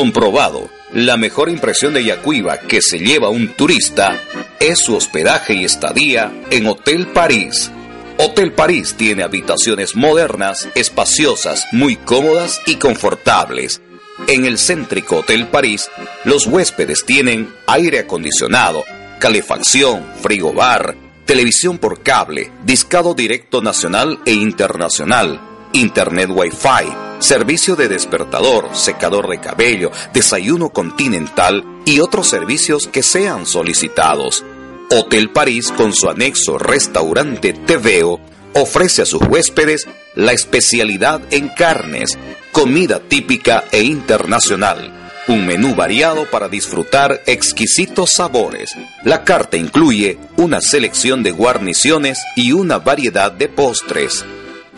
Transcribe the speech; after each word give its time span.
Comprobado, 0.00 0.70
la 0.94 1.18
mejor 1.18 1.50
impresión 1.50 1.92
de 1.92 2.02
Yacuiba 2.02 2.60
que 2.60 2.80
se 2.80 3.00
lleva 3.00 3.28
un 3.28 3.48
turista 3.48 4.18
es 4.58 4.78
su 4.78 4.96
hospedaje 4.96 5.52
y 5.52 5.66
estadía 5.66 6.32
en 6.50 6.68
Hotel 6.68 7.08
París. 7.08 7.70
Hotel 8.16 8.54
París 8.54 8.94
tiene 8.96 9.24
habitaciones 9.24 9.96
modernas, 9.96 10.70
espaciosas, 10.74 11.66
muy 11.72 11.96
cómodas 11.96 12.62
y 12.64 12.76
confortables. 12.76 13.82
En 14.26 14.46
el 14.46 14.56
céntrico 14.56 15.16
Hotel 15.16 15.48
París, 15.48 15.90
los 16.24 16.46
huéspedes 16.46 17.04
tienen 17.04 17.52
aire 17.66 17.98
acondicionado, 17.98 18.84
calefacción, 19.18 20.06
frigobar, 20.22 20.96
televisión 21.26 21.76
por 21.76 22.02
cable, 22.02 22.50
discado 22.64 23.12
directo 23.12 23.60
nacional 23.60 24.18
e 24.24 24.32
internacional, 24.32 25.38
internet 25.74 26.30
Wi-Fi, 26.32 27.09
servicio 27.20 27.76
de 27.76 27.88
despertador, 27.88 28.70
secador 28.72 29.28
de 29.28 29.40
cabello, 29.40 29.92
desayuno 30.12 30.70
continental 30.70 31.64
y 31.84 32.00
otros 32.00 32.28
servicios 32.28 32.88
que 32.88 33.02
sean 33.02 33.46
solicitados. 33.46 34.44
Hotel 34.90 35.30
París 35.30 35.72
con 35.76 35.92
su 35.92 36.08
anexo 36.08 36.58
restaurante 36.58 37.52
TVO 37.52 38.20
ofrece 38.54 39.02
a 39.02 39.06
sus 39.06 39.22
huéspedes 39.22 39.86
la 40.14 40.32
especialidad 40.32 41.20
en 41.30 41.48
carnes, 41.48 42.18
comida 42.50 43.00
típica 43.00 43.64
e 43.70 43.82
internacional, 43.82 44.92
un 45.28 45.46
menú 45.46 45.76
variado 45.76 46.28
para 46.28 46.48
disfrutar 46.48 47.22
exquisitos 47.26 48.10
sabores. 48.10 48.74
La 49.04 49.22
carta 49.22 49.56
incluye 49.56 50.18
una 50.36 50.60
selección 50.60 51.22
de 51.22 51.30
guarniciones 51.30 52.20
y 52.34 52.52
una 52.52 52.78
variedad 52.78 53.30
de 53.30 53.48
postres. 53.48 54.24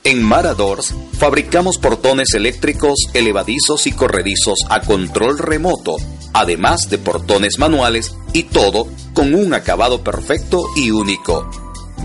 En 0.06 0.24
Maradors 0.24 0.96
fabricamos 1.20 1.78
portones 1.78 2.34
eléctricos, 2.34 3.10
elevadizos 3.14 3.88
y 3.88 3.92
corredizos 3.92 4.60
a 4.70 4.80
control 4.80 5.38
remoto, 5.38 5.98
además 6.40 6.90
de 6.90 7.00
portones 7.00 7.58
manuales 7.58 8.16
y 8.32 8.44
todo 8.44 8.88
con 9.14 9.34
un 9.34 9.54
acabado 9.54 10.04
perfecto 10.04 10.64
y 10.76 10.92
único. 10.92 11.50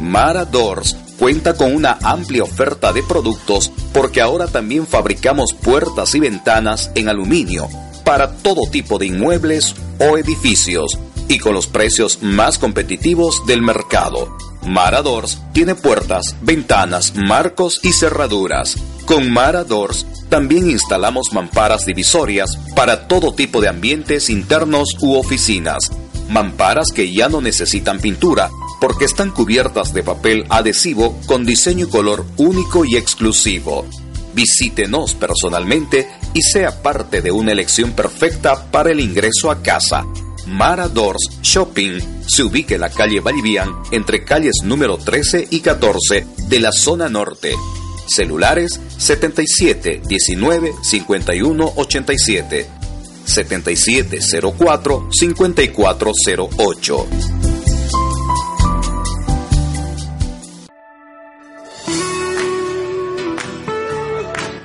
Maradors 0.00 0.96
cuenta 1.18 1.54
con 1.54 1.74
una 1.74 1.98
amplia 2.02 2.42
oferta 2.42 2.92
de 2.92 3.02
productos 3.02 3.70
porque 3.92 4.22
ahora 4.22 4.46
también 4.46 4.86
fabricamos 4.86 5.52
puertas 5.52 6.14
y 6.14 6.20
ventanas 6.20 6.90
en 6.94 7.10
aluminio 7.10 7.68
para 8.04 8.32
todo 8.38 8.62
tipo 8.70 8.98
de 8.98 9.06
inmuebles 9.06 9.74
o 9.98 10.16
edificios 10.16 10.98
y 11.28 11.38
con 11.38 11.54
los 11.54 11.66
precios 11.66 12.22
más 12.22 12.58
competitivos 12.58 13.46
del 13.46 13.60
mercado. 13.60 14.36
Maradors 14.66 15.38
tiene 15.52 15.74
puertas, 15.74 16.36
ventanas, 16.40 17.14
marcos 17.16 17.80
y 17.82 17.92
cerraduras. 17.92 18.76
Con 19.04 19.30
Maradors 19.30 20.06
también 20.28 20.70
instalamos 20.70 21.32
mamparas 21.32 21.84
divisorias 21.84 22.56
para 22.74 23.08
todo 23.08 23.34
tipo 23.34 23.60
de 23.60 23.68
ambientes 23.68 24.30
internos 24.30 24.96
u 25.00 25.14
oficinas. 25.14 25.90
Mamparas 26.30 26.88
que 26.94 27.12
ya 27.12 27.28
no 27.28 27.40
necesitan 27.40 28.00
pintura 28.00 28.50
porque 28.80 29.04
están 29.04 29.30
cubiertas 29.30 29.92
de 29.92 30.02
papel 30.02 30.46
adhesivo 30.48 31.20
con 31.26 31.44
diseño 31.44 31.86
y 31.86 31.90
color 31.90 32.24
único 32.36 32.84
y 32.84 32.96
exclusivo. 32.96 33.86
Visítenos 34.34 35.14
personalmente 35.14 36.08
y 36.32 36.42
sea 36.42 36.82
parte 36.82 37.20
de 37.20 37.30
una 37.30 37.52
elección 37.52 37.92
perfecta 37.92 38.70
para 38.70 38.90
el 38.90 39.00
ingreso 39.00 39.50
a 39.50 39.62
casa. 39.62 40.06
Maradors 40.46 41.28
Shopping 41.42 42.00
se 42.26 42.42
ubica 42.42 42.74
en 42.74 42.80
la 42.80 42.90
calle 42.90 43.20
Vallivian 43.20 43.70
entre 43.90 44.24
calles 44.24 44.56
número 44.64 44.96
13 44.96 45.48
y 45.50 45.60
14 45.60 46.26
de 46.48 46.60
la 46.60 46.72
zona 46.72 47.08
norte. 47.08 47.54
Celulares 48.14 48.80
77 48.98 50.02
19 50.06 50.72
51 50.82 51.72
87 51.76 52.66
77 53.24 54.18
04 54.58 55.08
5408. 55.10 57.06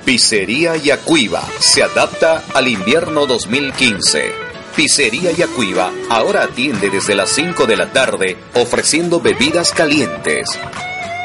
Pizzería 0.04 0.76
Yacuiba 0.76 1.46
se 1.60 1.82
adapta 1.82 2.42
al 2.54 2.66
invierno 2.66 3.26
2015 3.26 4.48
Pizzería 4.78 5.32
Yacuiba 5.32 5.90
ahora 6.08 6.44
atiende 6.44 6.88
desde 6.88 7.16
las 7.16 7.30
5 7.30 7.66
de 7.66 7.76
la 7.76 7.90
tarde 7.92 8.36
ofreciendo 8.54 9.20
bebidas 9.20 9.72
calientes. 9.72 10.56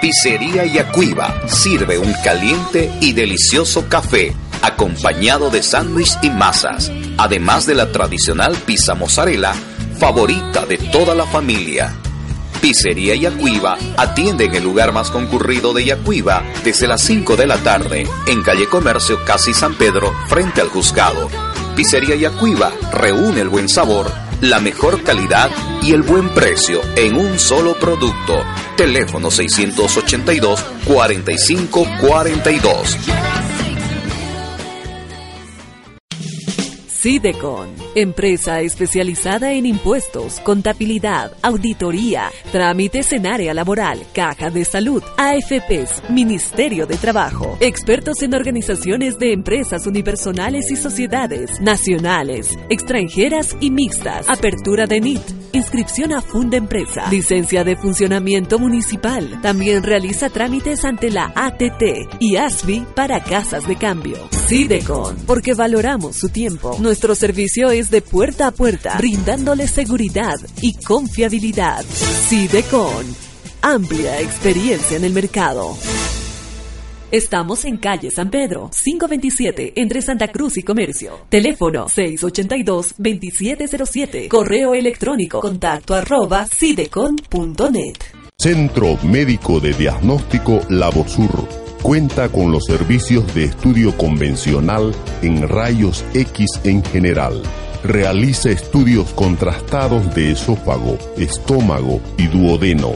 Pizzería 0.04 0.66
Yacuiba 0.66 1.48
sirve 1.48 1.98
un 1.98 2.12
caliente 2.26 2.92
y 3.00 3.14
delicioso 3.14 3.88
café 3.88 4.36
acompañado 4.62 5.50
de 5.50 5.64
sándwich 5.64 6.18
y 6.22 6.30
masas, 6.30 6.92
además 7.18 7.66
de 7.66 7.76
la 7.76 7.90
tradicional 7.90 8.54
pizza 8.66 8.96
mozzarella 8.96 9.54
favorita 9.98 10.66
de 10.66 10.78
toda 10.78 11.16
la 11.16 11.26
familia. 11.26 11.96
Pizzería 12.60 13.16
Yacuiba 13.16 13.78
atiende 13.96 14.44
en 14.44 14.56
el 14.56 14.64
lugar 14.66 14.92
más 14.92 15.10
concurrido 15.10 15.72
de 15.74 15.86
Yacuiba 15.86 16.44
desde 16.66 16.86
las 16.86 17.02
5 17.04 17.38
de 17.38 17.48
la 17.48 17.56
tarde, 17.60 18.06
en 18.28 18.44
calle 18.44 18.68
Comercio 18.68 19.24
Casi 19.24 19.54
San 19.54 19.76
Pedro, 19.76 20.14
frente 20.28 20.60
al 20.60 20.68
juzgado 20.68 21.30
Pizzería 21.76 22.16
Yacuiba 22.16 22.72
reúne 22.92 23.42
el 23.42 23.50
buen 23.50 23.68
sabor, 23.68 24.12
la 24.42 24.60
mejor 24.60 25.02
calidad 25.02 25.50
y 25.82 25.94
el 25.94 26.04
buen 26.04 26.30
precio 26.30 26.82
en 26.96 27.16
un 27.16 27.40
solo 27.40 27.74
producto. 27.80 28.44
Teléfono 28.76 29.30
682 29.30 30.60
4542. 30.86 33.53
Sidecon, 37.04 37.68
empresa 37.96 38.62
especializada 38.62 39.52
en 39.52 39.66
impuestos, 39.66 40.40
contabilidad, 40.40 41.34
auditoría, 41.42 42.32
trámites 42.54 43.12
en 43.12 43.28
área 43.28 43.54
laboral, 43.54 44.06
caja 44.14 44.50
de 44.50 44.64
salud, 44.64 45.04
AFPs, 45.18 46.10
Ministerio 46.10 46.86
de 46.86 46.96
Trabajo, 46.96 47.58
expertos 47.60 48.22
en 48.22 48.34
organizaciones 48.34 49.20
de 49.20 49.34
empresas 49.34 49.86
unipersonales 49.86 50.72
y 50.72 50.78
sociedades, 50.78 51.60
nacionales, 51.60 52.58
extranjeras 52.70 53.58
y 53.60 53.70
mixtas, 53.70 54.30
apertura 54.30 54.88
de 54.88 55.02
NIT, 55.02 55.24
inscripción 55.52 56.14
a 56.14 56.22
Funda 56.22 56.56
Empresa, 56.56 57.10
licencia 57.12 57.66
de 57.66 57.76
funcionamiento 57.76 58.60
municipal. 58.60 59.42
También 59.42 59.84
realiza 59.84 60.30
trámites 60.30 60.86
ante 60.86 61.12
la 61.12 61.34
ATT 61.36 62.16
y 62.22 62.38
ASBI 62.38 62.86
para 62.96 63.22
casas 63.22 63.68
de 63.68 63.76
cambio. 63.76 64.16
Sidecon, 64.48 65.18
porque 65.26 65.54
valoramos 65.54 66.16
su 66.18 66.30
tiempo. 66.30 66.78
Nuestro 66.80 67.16
servicio 67.16 67.72
es 67.72 67.90
de 67.90 68.02
puerta 68.02 68.48
a 68.48 68.52
puerta, 68.52 68.98
brindándole 68.98 69.68
seguridad 69.68 70.36
y 70.62 70.74
confiabilidad. 70.74 71.86
Sidecon, 72.28 73.06
amplia 73.62 74.20
experiencia 74.20 74.98
en 74.98 75.06
el 75.06 75.14
mercado. 75.14 75.78
Estamos 77.10 77.64
en 77.66 77.78
calle 77.78 78.12
San 78.12 78.30
Pedro, 78.30 78.70
527, 78.84 79.74
entre 79.78 80.02
Santa 80.02 80.28
Cruz 80.28 80.58
y 80.58 80.64
Comercio. 80.64 81.22
Teléfono 81.30 81.88
682-2707. 81.88 84.28
Correo 84.28 84.74
electrónico 84.74 85.40
contacto 85.40 85.96
arroba 85.96 86.46
sidecon.net. 86.48 87.94
Centro 88.38 88.98
Médico 89.04 89.60
de 89.60 89.74
Diagnóstico 89.74 90.60
Labosur 90.70 91.63
Cuenta 91.84 92.30
con 92.30 92.50
los 92.50 92.64
servicios 92.64 93.36
de 93.36 93.44
estudio 93.44 93.96
convencional 93.98 94.96
en 95.22 95.50
rayos 95.50 96.06
X 96.14 96.62
en 96.64 96.82
general. 96.82 97.44
Realiza 97.84 98.52
estudios 98.52 99.10
contrastados 99.10 100.16
de 100.16 100.32
esófago, 100.32 100.98
estómago 101.18 102.00
y 102.18 102.28
duodeno, 102.28 102.94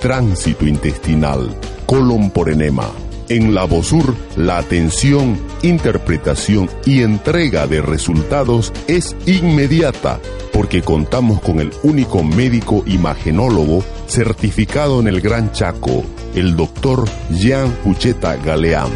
tránsito 0.00 0.64
intestinal, 0.64 1.52
colon 1.86 2.30
por 2.30 2.50
enema. 2.50 2.88
En 3.28 3.52
Labosur, 3.52 4.14
la 4.36 4.58
atención, 4.58 5.36
interpretación 5.62 6.70
y 6.86 7.02
entrega 7.02 7.66
de 7.66 7.82
resultados 7.82 8.72
es 8.86 9.16
inmediata 9.26 10.20
porque 10.52 10.82
contamos 10.82 11.40
con 11.40 11.58
el 11.58 11.72
único 11.82 12.22
médico 12.22 12.84
imagenólogo 12.86 13.82
certificado 14.06 15.00
en 15.00 15.08
el 15.08 15.20
Gran 15.20 15.52
Chaco, 15.52 16.04
el 16.34 16.56
doctor 16.56 17.04
Jean 17.30 17.70
Pucheta 17.84 18.36
Galeán. 18.36 18.90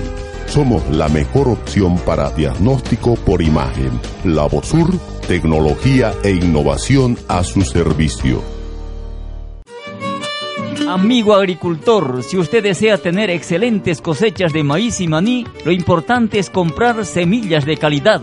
Somos 0.47 0.89
la 0.91 1.09
mejor 1.09 1.49
opción 1.49 1.99
para 1.99 2.31
diagnóstico 2.31 3.17
por 3.17 3.43
imagen. 3.43 3.91
Labosur, 4.25 4.99
tecnología 5.27 6.13
e 6.23 6.31
innovación 6.31 7.19
a 7.29 7.43
su 7.43 7.63
servicio. 7.63 8.43
Amigo 10.89 11.35
agricultor, 11.35 12.23
si 12.23 12.37
usted 12.37 12.63
desea 12.63 12.99
tener 12.99 13.31
excelentes 13.31 14.01
cosechas 14.01 14.53
de 14.53 14.63
maíz 14.63 15.01
y 15.01 15.09
maní, 15.09 15.45
lo 15.65 15.73
importante 15.73 16.39
es 16.39 16.51
comprar 16.51 17.05
semillas 17.05 17.65
de 17.65 17.77
calidad. 17.77 18.21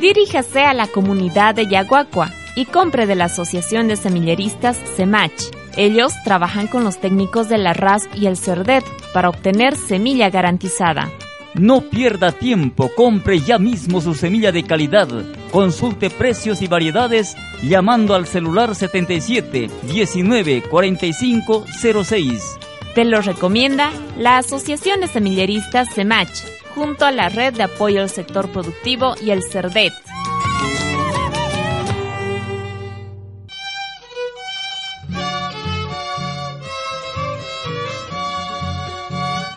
Diríjase 0.00 0.60
a 0.60 0.72
la 0.72 0.86
comunidad 0.86 1.56
de 1.56 1.66
Yaguacua 1.66 2.30
y 2.54 2.64
compre 2.66 3.06
de 3.06 3.16
la 3.16 3.24
Asociación 3.24 3.88
de 3.88 3.96
Semilleristas 3.96 4.78
SEMACH. 4.96 5.55
Ellos 5.76 6.14
trabajan 6.24 6.66
con 6.68 6.84
los 6.84 6.98
técnicos 6.98 7.48
de 7.50 7.58
la 7.58 7.74
RASP 7.74 8.14
y 8.16 8.26
el 8.26 8.38
CERDET 8.38 8.84
para 9.12 9.28
obtener 9.28 9.76
semilla 9.76 10.30
garantizada. 10.30 11.10
No 11.52 11.82
pierda 11.82 12.32
tiempo, 12.32 12.90
compre 12.94 13.40
ya 13.40 13.58
mismo 13.58 14.00
su 14.00 14.14
semilla 14.14 14.52
de 14.52 14.64
calidad. 14.64 15.08
Consulte 15.50 16.10
precios 16.10 16.60
y 16.60 16.66
variedades 16.66 17.36
llamando 17.62 18.14
al 18.14 18.26
celular 18.26 18.74
77 18.74 19.70
19 19.90 20.62
45 20.62 21.64
06. 22.04 22.58
Te 22.94 23.04
lo 23.04 23.20
recomienda 23.20 23.90
la 24.18 24.38
Asociación 24.38 25.00
de 25.00 25.08
Semilleristas 25.08 25.92
SEMACH, 25.94 26.44
junto 26.74 27.04
a 27.04 27.12
la 27.12 27.28
Red 27.28 27.54
de 27.54 27.64
Apoyo 27.64 28.00
al 28.00 28.10
Sector 28.10 28.50
Productivo 28.50 29.14
y 29.22 29.30
el 29.30 29.42
CERDET. 29.42 29.92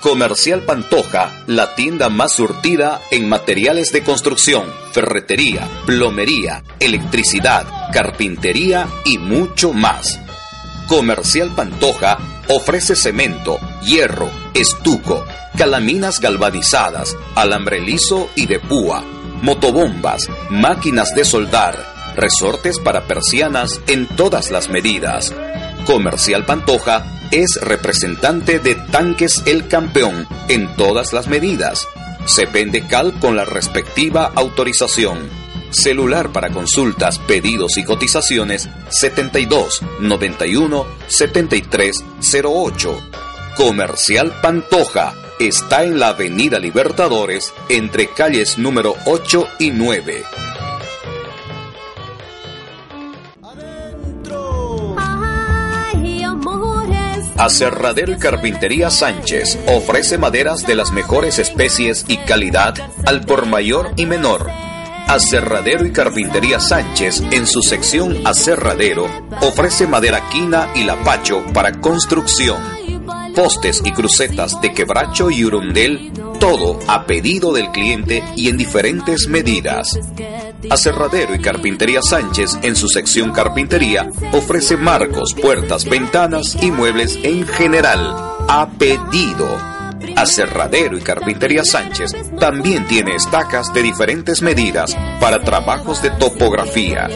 Comercial 0.01 0.61
Pantoja, 0.61 1.43
la 1.45 1.75
tienda 1.75 2.07
más 2.07 2.31
surtida 2.31 3.01
en 3.11 3.27
materiales 3.27 3.91
de 3.91 4.01
construcción, 4.01 4.71
ferretería, 4.93 5.67
plomería, 5.85 6.63
electricidad, 6.79 7.67
carpintería 7.91 8.87
y 9.03 9.17
mucho 9.17 9.73
más. 9.73 10.17
Comercial 10.87 11.53
Pantoja 11.53 12.17
ofrece 12.47 12.95
cemento, 12.95 13.59
hierro, 13.83 14.29
estuco, 14.53 15.25
calaminas 15.57 16.21
galvanizadas, 16.21 17.17
alambre 17.35 17.81
liso 17.81 18.29
y 18.35 18.45
de 18.45 18.59
púa, 18.59 19.03
motobombas, 19.41 20.29
máquinas 20.49 21.13
de 21.13 21.25
soldar, 21.25 21.75
resortes 22.15 22.79
para 22.79 23.05
persianas 23.05 23.81
en 23.87 24.07
todas 24.07 24.49
las 24.49 24.69
medidas. 24.69 25.33
Comercial 25.89 26.45
Pantoja 26.45 27.03
es 27.31 27.59
representante 27.63 28.59
de 28.59 28.75
Tanques 28.75 29.41
El 29.47 29.67
Campeón 29.67 30.27
en 30.47 30.75
todas 30.75 31.13
las 31.13 31.27
medidas. 31.27 31.87
Se 32.25 32.45
vende 32.45 32.85
cal 32.85 33.17
con 33.19 33.35
la 33.35 33.43
respectiva 33.43 34.31
autorización. 34.35 35.17
Celular 35.71 36.31
para 36.31 36.51
consultas, 36.51 37.17
pedidos 37.17 37.77
y 37.77 37.83
cotizaciones 37.83 38.69
72 38.89 39.81
91 39.99 40.85
73 41.07 42.03
08. 42.43 43.01
Comercial 43.57 44.31
Pantoja 44.43 45.15
está 45.39 45.85
en 45.85 45.99
la 45.99 46.09
Avenida 46.09 46.59
Libertadores 46.59 47.51
entre 47.67 48.09
calles 48.13 48.59
número 48.59 48.95
8 49.07 49.47
y 49.57 49.71
9. 49.71 50.23
Aserradero 57.39 58.11
y 58.11 58.17
Carpintería 58.17 58.89
Sánchez 58.89 59.57
ofrece 59.65 60.17
maderas 60.17 60.67
de 60.67 60.75
las 60.75 60.91
mejores 60.91 61.39
especies 61.39 62.03
y 62.09 62.17
calidad 62.17 62.73
al 63.05 63.21
por 63.21 63.45
mayor 63.45 63.93
y 63.95 64.05
menor. 64.05 64.51
Aserradero 65.07 65.85
y 65.85 65.93
Carpintería 65.93 66.59
Sánchez, 66.59 67.23
en 67.31 67.47
su 67.47 67.61
sección 67.61 68.27
Aserradero, 68.27 69.07
ofrece 69.41 69.87
madera 69.87 70.21
quina 70.29 70.67
y 70.75 70.83
lapacho 70.83 71.45
para 71.53 71.79
construcción. 71.79 72.61
Postes 73.33 73.81
y 73.85 73.93
crucetas 73.93 74.59
de 74.59 74.73
quebracho 74.73 75.31
y 75.31 75.45
urundel, 75.45 76.11
todo 76.41 76.77
a 76.89 77.05
pedido 77.05 77.53
del 77.53 77.71
cliente 77.71 78.21
y 78.35 78.49
en 78.49 78.57
diferentes 78.57 79.29
medidas. 79.29 79.97
Aserradero 80.69 81.33
y 81.33 81.39
Carpintería 81.39 82.01
Sánchez, 82.01 82.51
en 82.61 82.75
su 82.75 82.87
sección 82.87 83.31
Carpintería, 83.31 84.09
ofrece 84.33 84.77
marcos, 84.77 85.33
puertas, 85.33 85.85
ventanas 85.85 86.57
y 86.61 86.71
muebles 86.71 87.17
en 87.23 87.47
general, 87.47 88.13
a 88.47 88.69
pedido. 88.77 89.47
Aserradero 90.15 90.97
y 90.97 91.01
Carpintería 91.01 91.63
Sánchez 91.63 92.11
también 92.39 92.85
tiene 92.87 93.15
estacas 93.15 93.73
de 93.73 93.83
diferentes 93.83 94.41
medidas 94.41 94.97
para 95.19 95.41
trabajos 95.41 96.01
de 96.01 96.11
topografía. 96.11 97.07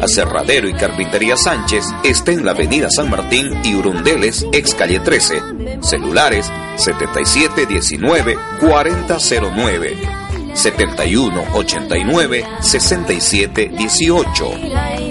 Aserradero 0.00 0.68
y 0.68 0.74
Carpintería 0.74 1.36
Sánchez 1.36 1.84
está 2.04 2.32
en 2.32 2.44
la 2.44 2.52
avenida 2.52 2.88
San 2.90 3.10
Martín 3.10 3.60
y 3.64 3.74
Urundeles, 3.74 4.46
ex 4.52 4.74
calle 4.74 5.00
13. 5.00 5.42
Celulares 5.80 6.50
7719 6.76 8.36
4009. 8.60 10.27
71 10.58 11.30
89 11.54 12.44
67 12.60 13.70
18. 13.78 15.07